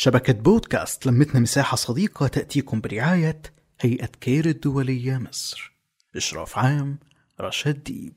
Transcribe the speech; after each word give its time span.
شبكة 0.00 0.32
بودكاست 0.32 1.06
لمتنا 1.06 1.40
مساحة 1.40 1.76
صديقة 1.76 2.26
تأتيكم 2.26 2.80
برعاية 2.80 3.42
هيئة 3.80 4.06
كير 4.06 4.46
الدولية 4.46 5.18
مصر. 5.18 5.72
إشراف 6.16 6.58
عام 6.58 6.98
رشاد 7.40 7.84
ديب. 7.84 8.14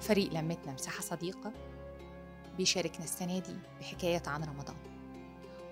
فريق 0.00 0.32
لمتنا 0.32 0.72
مساحة 0.72 1.00
صديقة 1.00 1.52
بيشاركنا 2.56 3.04
السنة 3.04 3.38
دي 3.38 3.56
بحكاية 3.80 4.22
عن 4.26 4.44
رمضان. 4.44 4.76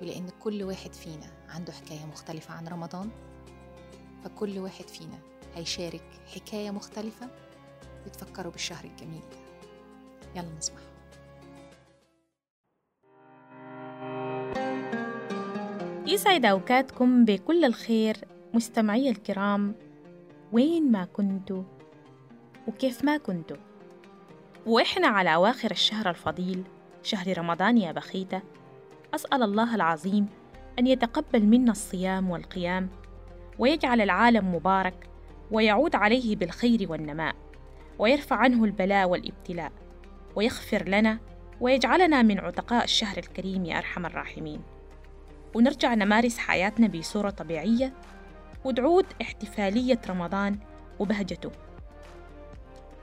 ولأن 0.03 0.29
كل 0.41 0.63
واحد 0.63 0.93
فينا 0.93 1.47
عنده 1.49 1.73
حكاية 1.73 2.05
مختلفة 2.07 2.55
عن 2.55 2.69
رمضان 2.69 3.11
فكل 4.25 4.59
واحد 4.59 4.89
فينا 4.89 5.19
هيشارك 5.55 6.05
حكاية 6.35 6.71
مختلفة 6.71 7.31
بتفكروا 8.07 8.53
بالشهر 8.53 8.85
الجميل 8.85 9.21
ده. 9.21 9.39
يلا 10.35 10.59
نسمعها. 10.59 10.94
يسعد 16.15 16.45
أوقاتكم 16.45 17.25
بكل 17.25 17.65
الخير 17.65 18.17
مستمعي 18.55 19.11
الكرام 19.11 19.75
وين 20.53 20.93
ما 20.93 21.05
كنتوا 21.05 21.63
وكيف 22.69 23.05
ما 23.05 23.17
كنتوا. 23.17 23.57
وإحنا 24.67 25.07
على 25.09 25.35
أواخر 25.35 25.71
الشهر 25.71 26.11
الفضيل 26.11 26.65
شهر 27.03 27.39
رمضان 27.39 27.79
يا 27.79 27.93
بخيتة. 27.93 28.43
أسأل 29.15 29.43
الله 29.43 29.75
العظيم 29.75 30.27
أن 30.79 30.87
يتقبل 30.87 31.43
منا 31.43 31.73
الصيام 31.73 32.31
والقيام 32.31 32.89
ويجعل 33.59 34.01
العالم 34.01 34.55
مبارك 34.55 35.09
ويعود 35.51 35.95
عليه 35.95 36.37
بالخير 36.37 36.87
والنماء 36.91 37.35
ويرفع 37.99 38.37
عنه 38.37 38.65
البلاء 38.65 39.09
والابتلاء 39.09 39.73
ويغفر 40.37 40.89
لنا 40.89 41.19
ويجعلنا 41.61 42.23
من 42.23 42.39
عتقاء 42.39 42.85
الشهر 42.85 43.19
الكريم 43.19 43.65
يا 43.65 43.79
أرحم 43.79 44.07
الراحمين. 44.07 44.74
ونرجع 45.55 45.95
نمارس 45.95 46.39
حياتنا 46.39 46.87
بصورة 46.87 47.31
طبيعية 47.31 47.93
وتعود 48.65 49.07
احتفالية 49.23 50.01
رمضان 50.09 50.59
وبهجته. 50.99 51.51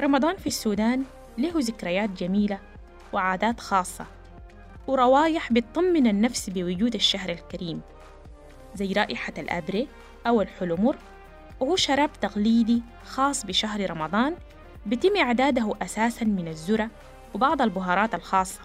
رمضان 0.02 0.38
في 0.38 0.48
السودان 0.48 1.04
له 1.38 1.52
ذكريات 1.56 2.10
جميلة 2.10 2.60
وعادات 3.14 3.60
خاصة 3.60 4.06
وروايح 4.88 5.54
بتطمن 5.54 6.08
النفس 6.08 6.50
بوجود 6.50 6.96
الشهر 6.96 7.30
الكريم 7.30 7.82
زي 8.76 8.94
رائحة 8.94 9.34
الأبري 9.38 9.88
أو 10.28 10.42
الحلمر 10.42 10.96
وهو 11.60 11.76
شراب 11.76 12.10
تقليدي 12.22 12.84
خاص 13.06 13.46
بشهر 13.46 13.90
رمضان 13.92 14.36
بتم 14.86 15.18
إعداده 15.18 15.74
أساساً 15.82 16.26
من 16.26 16.48
الذرة 16.48 16.90
وبعض 17.34 17.62
البهارات 17.62 18.16
الخاصة. 18.16 18.60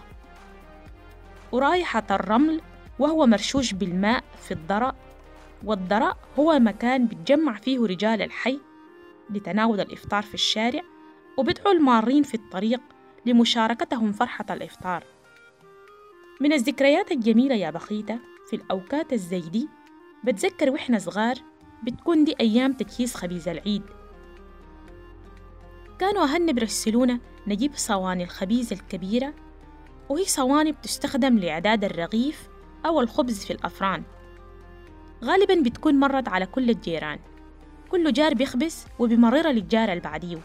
ورائحة 1.51 2.03
الرمل 2.11 2.61
وهو 2.99 3.25
مرشوش 3.25 3.73
بالماء 3.73 4.23
في 4.43 4.51
الضرأ 4.51 4.95
والضرأ 5.63 6.15
هو 6.39 6.59
مكان 6.59 7.07
بتجمع 7.07 7.57
فيه 7.57 7.79
رجال 7.79 8.21
الحي 8.21 8.59
لتناول 9.29 9.79
الإفطار 9.79 10.23
في 10.23 10.33
الشارع 10.33 10.81
وبدعوا 11.37 11.73
المارين 11.73 12.23
في 12.23 12.33
الطريق 12.33 12.81
لمشاركتهم 13.25 14.11
فرحة 14.11 14.45
الإفطار. 14.49 15.03
من 16.41 16.53
الذكريات 16.53 17.11
الجميلة 17.11 17.55
يا 17.55 17.69
بخيتة 17.69 18.19
في 18.49 18.55
الأوقات 18.55 19.13
الزي 19.13 19.39
دي 19.39 19.69
بتذكر 20.23 20.69
وإحنا 20.69 20.99
صغار 20.99 21.35
بتكون 21.83 22.23
دي 22.23 22.35
أيام 22.39 22.73
تجهيز 22.73 23.15
خبيز 23.15 23.47
العيد. 23.47 23.83
كانوا 25.99 26.23
أهلنا 26.23 26.51
بيرسلونا 26.51 27.19
نجيب 27.47 27.71
صواني 27.75 28.23
الخبيز 28.23 28.73
الكبيرة 28.73 29.33
وهي 30.09 30.25
صواني 30.25 30.71
بتستخدم 30.71 31.37
لإعداد 31.37 31.83
الرغيف 31.83 32.47
أو 32.85 33.01
الخبز 33.01 33.45
في 33.45 33.53
الأفران. 33.53 34.03
غالبا 35.23 35.61
بتكون 35.61 35.99
مرت 35.99 36.27
على 36.27 36.45
كل 36.45 36.69
الجيران. 36.69 37.19
كل 37.91 38.13
جار 38.13 38.33
بيخبز 38.33 38.85
وبمررها 38.99 39.51
للجار 39.51 39.89
اللي 39.89 39.99
بعديه 39.99 40.37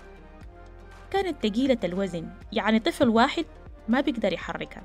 كانت 1.10 1.46
تقيلة 1.46 1.78
الوزن 1.84 2.28
يعني 2.52 2.78
طفل 2.78 3.08
واحد 3.08 3.44
ما 3.88 4.00
بيقدر 4.00 4.32
يحركها. 4.32 4.82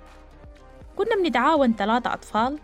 كنا 0.95 1.15
بنتعاون 1.23 1.73
ثلاثة 1.73 2.13
أطفال 2.13 2.59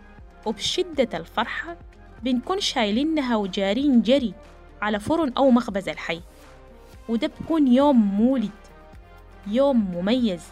وبشدة 0.46 1.18
الفرحة 1.18 1.76
بنكون 2.22 2.60
شايلينها 2.60 3.36
وجارين 3.36 4.02
جري 4.02 4.34
على 4.82 5.00
فرن 5.00 5.32
أو 5.36 5.50
مخبز 5.50 5.88
الحي. 5.88 6.20
وده 7.08 7.30
بكون 7.40 7.68
يوم 7.68 7.96
مولد 8.16 8.50
يوم 9.46 9.94
مميز 9.94 10.42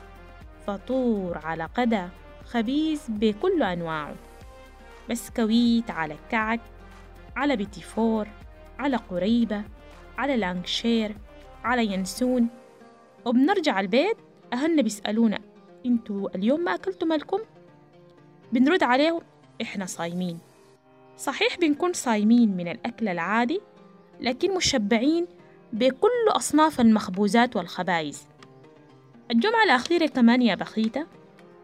فطور 0.67 1.39
على 1.45 1.65
غدا 1.65 2.09
خبيز 2.45 3.03
بكل 3.09 3.63
أنواعه. 3.63 4.15
بسكويت 5.11 5.91
على 5.91 6.17
كعك 6.31 6.61
على 7.37 7.57
بيتيفور 7.57 8.29
على 8.79 8.97
قريبة 8.97 9.63
على 10.19 10.37
لانكشير 10.37 11.17
على 11.65 11.87
ينسون. 11.87 12.49
وبنرجع 13.25 13.81
البيت 13.81 14.17
أهلنا 14.53 14.83
بيسألونا 14.83 15.39
إنتوا 15.87 16.29
اليوم 16.35 16.61
ما 16.61 16.75
أكلتوا 16.75 17.09
مالكم؟ 17.09 17.39
بنرد 18.53 18.83
عليهم 18.83 19.21
إحنا 19.63 19.87
صايمين. 19.87 20.39
صحيح 21.17 21.59
بنكون 21.59 21.93
صايمين 21.93 22.57
من 22.57 22.69
الأكل 22.69 23.09
العادي 23.09 23.61
لكن 24.21 24.55
مشبعين 24.55 25.27
بكل 25.73 26.29
أصناف 26.29 26.81
المخبوزات 26.81 27.57
والخبايز 27.57 28.27
الجمعة 29.31 29.65
الأخيرة 29.65 30.07
كمان 30.07 30.43
يا 30.43 30.55
بخيتة 30.55 31.07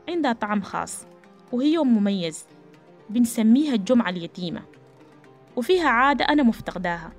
عندها 0.09 0.33
طعم 0.33 0.63
خاص 0.63 1.07
وهي 1.53 1.73
يوم 1.73 1.99
مميز. 1.99 2.47
بنسميها 3.11 3.75
الجمعة 3.75 4.11
اليتيمة 4.11 4.63
وفيها 5.57 5.89
عادة 5.89 6.25
أنا 6.25 6.43
مفتقداها. 6.43 7.13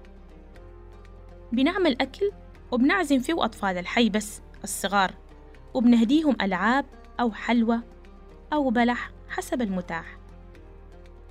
بنعمل 1.51 2.01
أكل 2.01 2.31
وبنعزم 2.71 3.19
فيه 3.19 3.45
أطفال 3.45 3.77
الحي 3.77 4.09
بس 4.09 4.41
الصغار 4.63 5.13
وبنهديهم 5.73 6.35
ألعاب 6.41 6.85
أو 7.19 7.31
حلوى 7.31 7.79
أو 8.53 8.69
بلح 8.69 9.11
حسب 9.29 9.61
المتاح. 9.61 10.17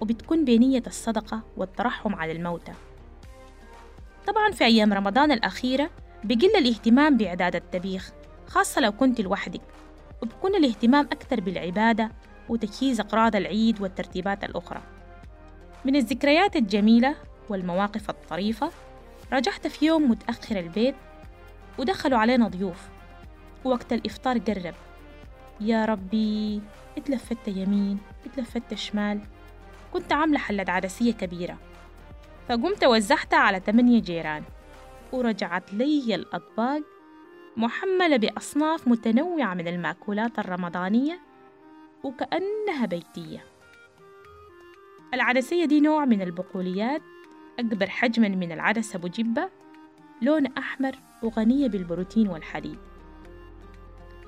وبتكون 0.01 0.45
بنية 0.45 0.83
الصدقة 0.87 1.43
والترحم 1.57 2.15
على 2.15 2.33
الموتى. 2.33 2.73
طبعا 4.27 4.51
في 4.51 4.65
أيام 4.65 4.93
رمضان 4.93 5.33
الأخيرة 5.33 5.91
بقل 6.25 6.57
الاهتمام 6.57 7.17
بإعداد 7.17 7.57
الطبيخ 7.57 8.13
خاصة 8.47 8.81
لو 8.81 8.93
كنت 8.93 9.21
لوحدك. 9.21 9.61
وبكون 10.23 10.55
الاهتمام 10.55 11.05
أكثر 11.05 11.41
بالعبادة 11.41 12.11
وتجهيز 12.49 13.01
أقراض 13.01 13.37
العيد 13.37 13.81
والترتيبات 13.81 14.45
الأخرى. 14.45 14.83
من 15.85 15.97
الذكريات 15.97 16.57
الجميلة 16.57 17.15
والمواقف 17.49 18.11
الطريفة 18.11 18.71
رجعت 19.33 19.67
في 19.67 19.87
يوم 19.87 20.11
متأخر 20.11 20.59
البيت 20.59 20.95
ودخلوا 21.79 22.19
علينا 22.19 22.49
ضيوف. 22.49 22.89
ووقت 23.65 23.93
الإفطار 23.93 24.39
قرب. 24.39 24.75
يا 25.61 25.85
ربي 25.85 26.63
اتلفت 26.99 27.49
يمين 27.49 27.99
اتلفت 28.27 28.75
شمال. 28.75 29.21
كنت 29.93 30.13
عاملة 30.13 30.39
حلة 30.39 30.65
عدسية 30.69 31.13
كبيرة. 31.13 31.59
فقمت 32.49 32.85
وزعتها 32.85 33.39
على 33.39 33.61
تمانية 33.61 34.01
جيران. 34.01 34.43
ورجعت 35.13 35.75
لي 35.75 36.15
الأطباق 36.15 36.83
محملة 37.59 38.17
بأصناف 38.17 38.89
متنوعة 38.89 39.55
من 39.55 39.69
المأكولات 39.69 40.39
الرمضانية 40.39 41.21
وكأنها 42.03 42.87
بيتية. 42.87 43.45
العدسية 45.15 45.65
دي 45.65 45.81
نوع 45.81 46.05
من 46.05 46.23
البقوليات 46.23 47.03
أكبر 47.59 47.87
حجما 47.87 48.29
من 48.29 48.53
العدسة 48.53 48.97
أبو 48.97 49.09
جبة 49.09 49.49
لون 50.23 50.47
أحمر 50.47 50.99
وغنية 51.23 51.69
بالبروتين 51.69 52.29
والحديد 52.29 52.79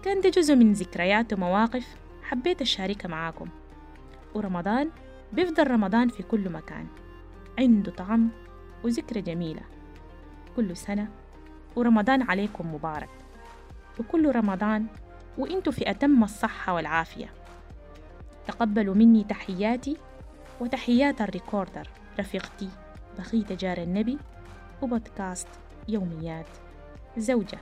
كان 0.02 0.20
ده 0.20 0.28
جزء 0.28 0.54
من 0.54 0.72
ذكريات 0.72 1.32
ومواقف 1.32 1.96
حبيت 2.22 2.62
أشاركها 2.62 3.08
معاكم. 3.08 3.48
ورمضان 4.34 4.90
بيفضل 5.32 5.70
رمضان 5.70 6.08
في 6.08 6.22
كل 6.22 6.50
مكان. 6.52 6.86
عنده 7.58 7.92
طعم 7.92 8.28
وذكرى 8.84 9.20
جميلة. 9.20 9.62
كل 10.56 10.76
سنة 10.76 11.08
ورمضان 11.76 12.22
عليكم 12.22 12.74
مبارك. 12.74 13.19
وكل 13.98 14.36
رمضان 14.36 14.86
وإنتوا 15.38 15.72
في 15.72 15.90
أتم 15.90 16.24
الصحة 16.24 16.74
والعافية. 16.74 17.32
تقبلوا 18.46 18.94
مني 18.94 19.24
تحياتي 19.24 19.96
وتحيات 20.60 21.20
الريكوردر 21.20 21.88
رفيقتي 22.18 22.68
بخيت 23.18 23.52
جار 23.52 23.78
النبي 23.78 24.18
وبودكاست 24.82 25.48
يوميات 25.88 26.46
زوجة. 27.18 27.58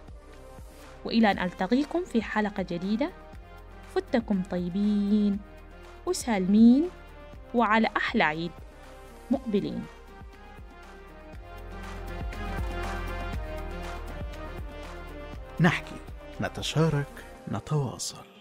وإلى 1.04 1.30
أن 1.30 1.38
ألتقيكم 1.38 2.04
في 2.04 2.22
حلقة 2.22 2.62
جديدة 2.62 3.10
فتكم 3.94 4.42
طيبين 4.42 5.38
وسالمين 6.06 6.88
وعلى 7.54 7.88
أحلى 7.96 8.24
عيد 8.24 8.50
مقبلين. 9.30 9.84
نحكي. 15.60 16.07
نتشارك 16.40 17.24
نتواصل. 17.52 18.37